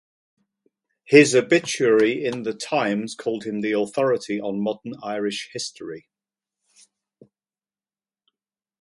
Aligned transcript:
His 1.03 1.35
obituary 1.35 2.25
in 2.25 2.41
"The 2.41 2.55
Times" 2.55 3.13
called 3.13 3.43
him 3.43 3.61
"the 3.61 3.73
authority 3.73 4.41
on 4.41 4.59
modern 4.59 4.95
Irish 5.03 5.51
history". 5.53 6.09